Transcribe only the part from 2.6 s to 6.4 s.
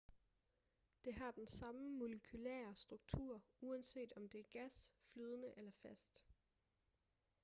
struktur uanset om det er gas flydende eller fast